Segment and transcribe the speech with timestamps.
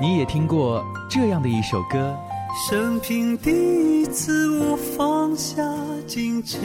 [0.00, 2.16] 你也听过这样的一首歌。
[2.70, 3.50] 生平第
[4.00, 5.60] 一次，我放下
[6.06, 6.56] 矜持，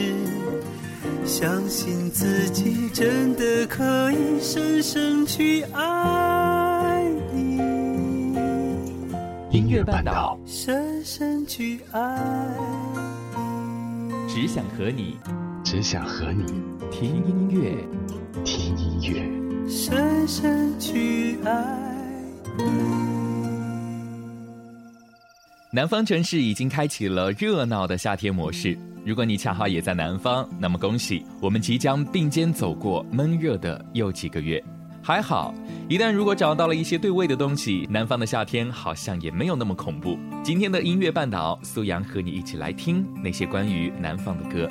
[1.24, 7.58] 相信自己真的可以深深去爱你。
[9.50, 12.00] 音乐半岛，深深去爱
[13.36, 15.18] 你，只想和你，
[15.64, 16.44] 只想和你
[16.88, 17.74] 听音乐，
[18.44, 21.50] 听音乐，深深去爱
[22.56, 23.23] 你。
[25.74, 28.78] 南方城市已经开启了热闹的夏天模式。
[29.04, 34.62] 如果你恰好也在南方，那么恭喜，我们即将并肩走过闷热的又几个月。
[35.02, 35.52] 还好，
[35.88, 40.16] 一旦如果找到了一些对味的东西，南方的夏天好像也没有那么恐怖。
[40.44, 44.70] 今天的音乐半岛，苏阳和你一起来听那些关于南方的歌。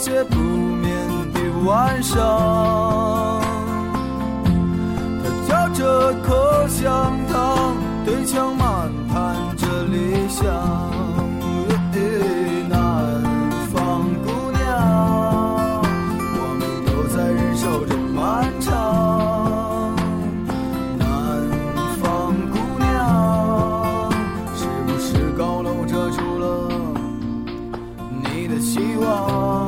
[0.00, 0.94] 那些不眠
[1.34, 3.42] 的晚上，
[5.24, 10.46] 他嚼着口香糖，对墙漫谈着理想。
[12.68, 13.24] 南
[13.72, 15.82] 方姑娘，
[16.38, 19.96] 我们都在忍受着漫长。
[20.96, 21.02] 南
[22.00, 24.12] 方姑娘，
[24.54, 26.46] 是不是高楼遮住了
[28.22, 29.67] 你的希望？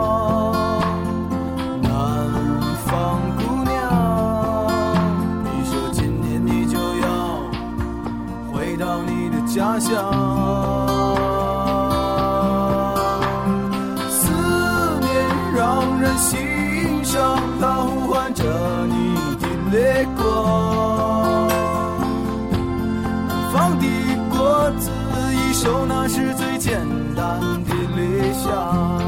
[9.53, 9.91] 家乡。
[14.09, 14.31] 思
[15.01, 15.11] 念
[15.53, 16.39] 让人心
[17.03, 18.43] 伤，它呼唤着
[18.87, 20.21] 你的泪光。
[23.27, 23.85] 南方的
[24.29, 24.89] 果子
[25.33, 26.79] 一熟，那是最简
[27.13, 29.00] 单的理想。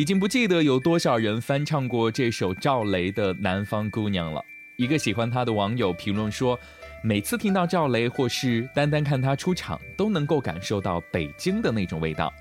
[0.00, 4.42] 已经不记得有多少人翻唱过这首赵雷的《南方姑娘》了。
[4.76, 6.58] 一个喜欢他的网友评论说
[7.04, 12.32] ：“每次听到赵雷，或是单单看他出场，都能够感受到北京的那种味道，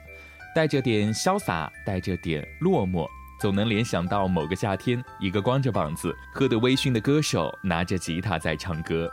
[0.56, 3.06] 带着点潇洒，带着点落寞，
[3.42, 9.12] 总能联想到某个夏天，一个光着膀子、喝得微醺的歌手拿着吉他在唱歌。”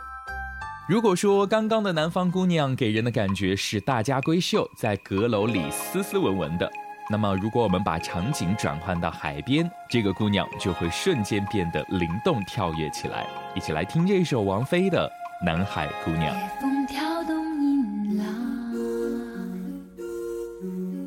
[0.87, 6.71] 如果说刚刚的南方姑娘给人的感觉是大家闺秀 在阁楼里斯斯文文的，
[7.09, 13.25] 那么如果我们把场景转换到海边，这个姑娘就会瞬间变得灵动跳跃起来。
[13.55, 15.09] 一起来听这首王菲的
[15.45, 16.35] 《南海姑娘》。
[16.37, 18.25] 夜风挑动银浪，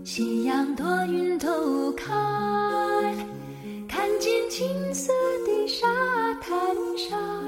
[0.02, 2.06] 夕阳躲云头开，
[3.86, 5.12] 看见青色
[5.46, 5.86] 的沙
[6.40, 6.58] 滩
[6.96, 7.39] 上，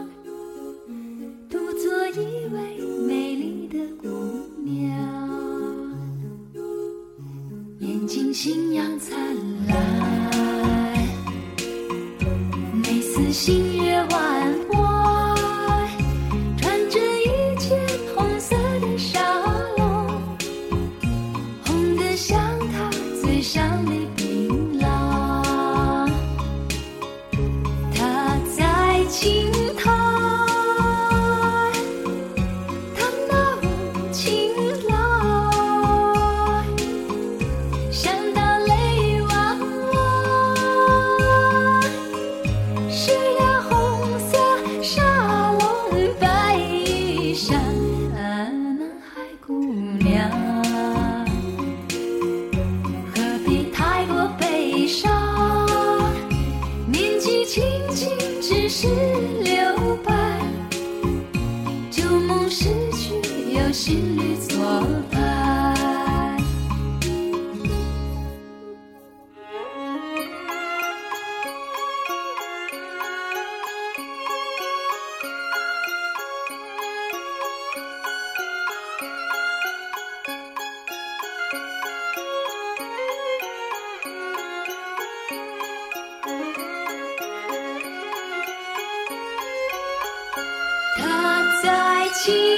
[92.24, 92.51] 心。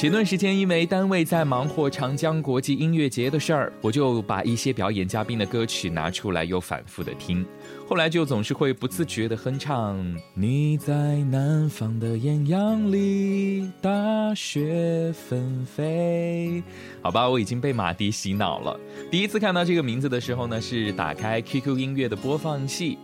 [0.00, 7.44] 前段时间，因为单位在忙活长江国际音乐节的事儿，我就把一些表演嘉宾的歌曲拿出来，又反复的听。
[7.86, 10.02] 后来就总是会不自觉的哼唱
[10.32, 16.62] ：“你在南方的艳阳里，大雪纷飞。”
[17.04, 18.80] 好吧，我已经被马迪洗脑了。
[19.10, 22.96] 第一次看到这个名字的时候呢，是打开 QQ 音乐的播放器，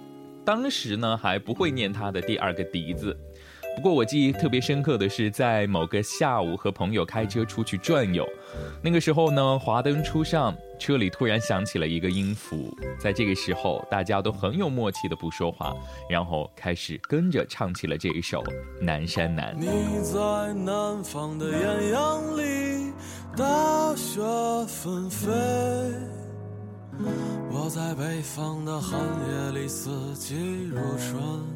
[0.47, 3.15] 当时呢还不会念他的第二个笛子。
[3.77, 8.27] 不过我记忆特别深刻的是，在某个下午和朋友开车出去转悠，
[8.83, 15.77] 那个时候呢，华灯初上，车里突然响起了一个音符，在这个时候，大家都很有默契的不说话，
[16.09, 18.43] 然后开始跟着唱起了这一首
[18.81, 19.55] 《南山南》。
[19.59, 22.93] 你在南方的艳阳里，
[23.37, 24.23] 大雪
[24.67, 25.31] 纷飞；
[27.53, 31.56] 我在北方的寒夜里，四季如春。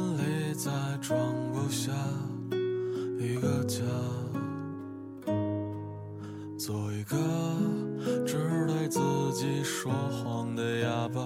[0.53, 1.17] 再装
[1.53, 1.91] 不下
[3.19, 3.81] 一个家，
[6.57, 7.17] 做一个
[8.25, 8.99] 只对自
[9.33, 11.25] 己说谎的哑巴。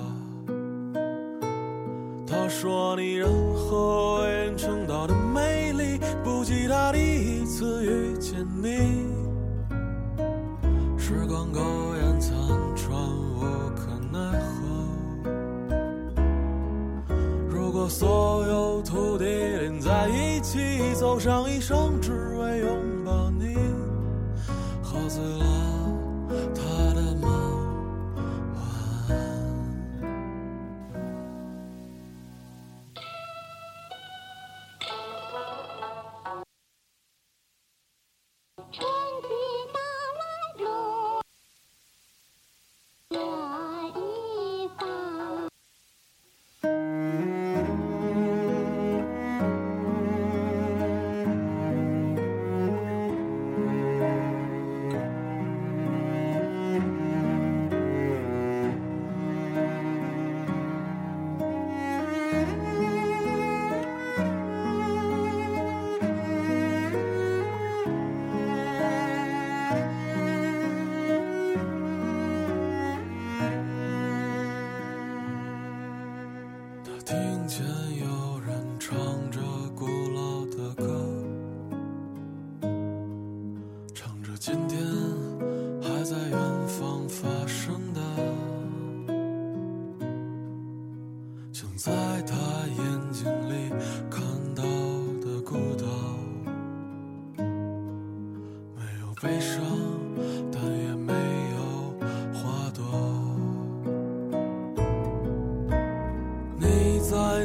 [2.28, 7.00] 他说你任何为人称道的美丽，不及他第
[7.42, 9.05] 一次遇见你。
[21.20, 21.85] 上一首，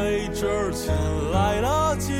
[0.00, 0.94] 天黑之前
[1.32, 2.14] 来得及，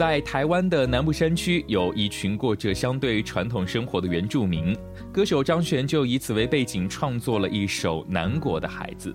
[0.00, 4.74] 在台湾的南部山区，有一群过着相对传统生活的原住民。
[5.12, 9.12] 歌手张悬就以此为背景，创作了一首《南国的孩子》。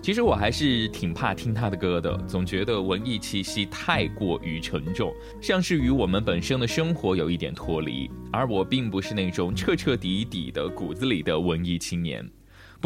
[0.00, 8.10] 其实我还是挺怕听他的歌的，总觉得文艺气息太过于沉重，像是与我们本身的生活有一点脱离。
[8.32, 12.26] 而我并不是那种彻彻底底的骨子里的文艺青年。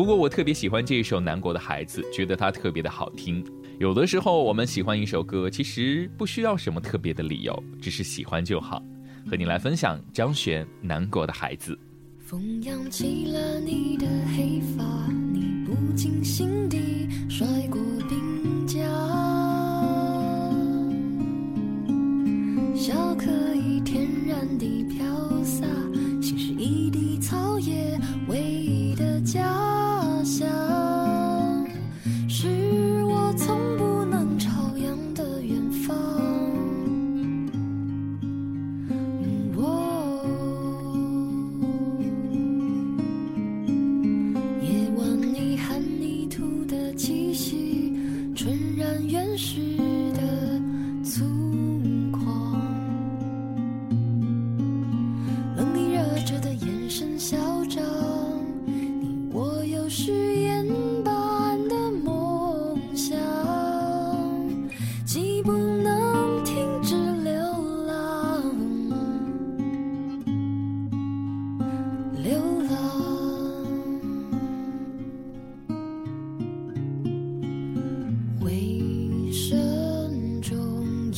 [0.01, 3.45] 不过我特别喜欢这一首《南国的孩子》，觉得它特别的好听。
[3.79, 8.83] 有的时候我们喜欢一首歌，其实不需要什么特别的理由，只是喜欢就好。
[9.29, 11.75] 和你来分享张悬《南国的孩子》。
[12.19, 14.83] 风扬起了你的黑发，
[15.35, 17.79] 你不经心地甩过
[18.09, 18.81] 鬓角，
[22.75, 25.05] 笑可以天然地飘
[25.45, 25.67] 洒，
[26.23, 29.90] 心是一地草野，唯一的家
[30.25, 30.80] 想，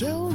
[0.02, 0.31] 有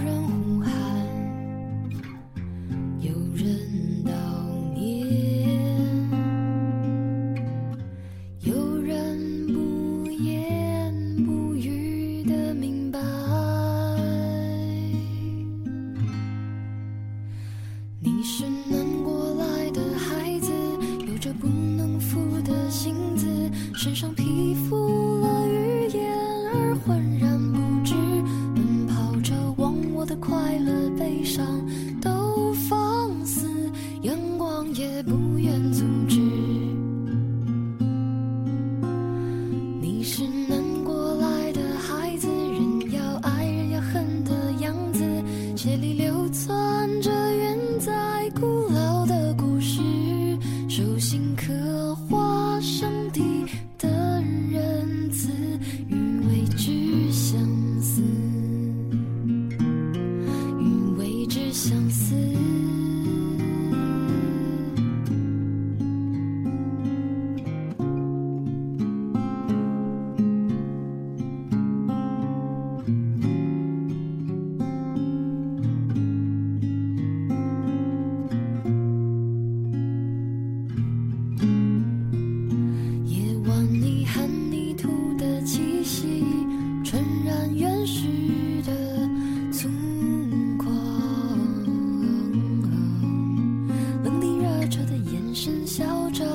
[95.67, 96.25] 嚣张，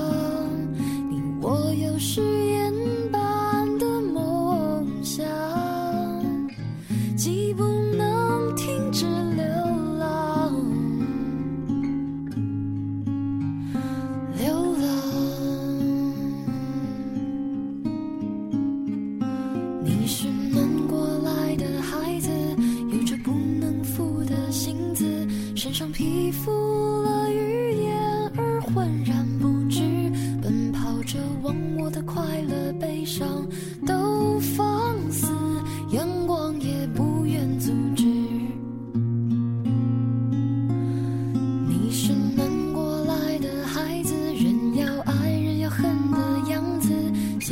[1.09, 2.62] 你我有誓言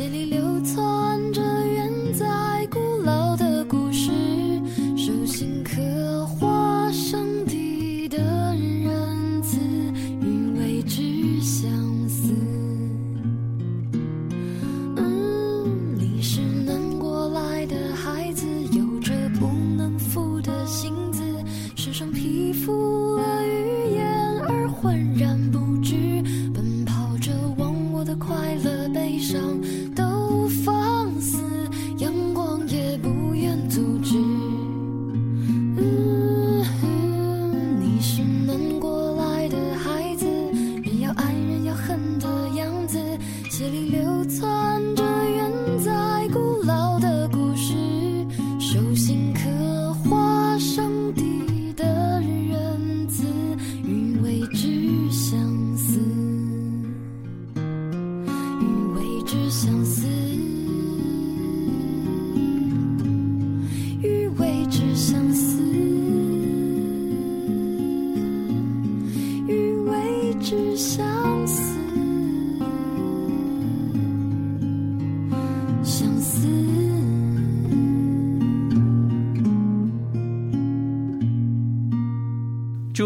[0.01, 0.90] 嘴里流走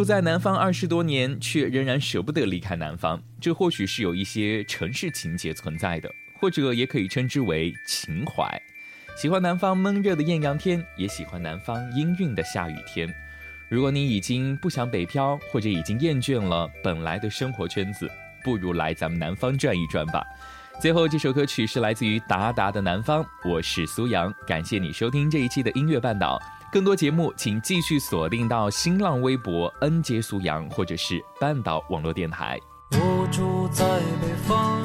[0.06, 6.08] 在南方二十多年，却仍然舍不得离开南方，这或许是有一些城市情节存在的，
[6.40, 8.48] 或者也可以称之为情怀。
[9.18, 13.12] 喜欢南方闷热的艳阳天，也喜欢南方阴郁的下雨天。
[13.68, 18.08] 如果你已经不想北漂，或者已经厌倦了本来的生活圈子，
[18.44, 20.24] 不如来咱们南方转一转吧。
[20.80, 26.40] 最后，这首歌曲是来自于达达的《南方》，我是苏阳，感谢你收听这一期的音乐半岛。
[26.76, 32.60] 更多节目，请继续锁定到新浪微博 “n 杰苏阳”或者是半岛网络电台。
[32.92, 33.86] 我住在
[34.22, 34.84] 北方，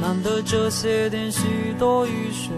[0.00, 2.56] 难得这些天许多雨水。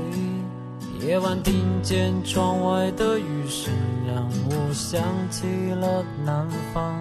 [1.05, 3.75] 夜晚听见窗外的雨声，
[4.07, 6.97] 让我想起了南方，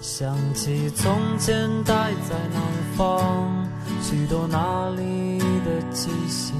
[0.00, 2.62] 想起从前待在南
[2.96, 3.68] 方，
[4.00, 6.54] 许多那里的气息，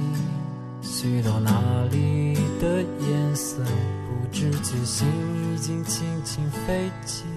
[0.83, 1.51] 许多那
[1.91, 3.63] 里的颜色，
[4.33, 5.07] 知觉心
[5.53, 7.32] 已经轻轻飞起。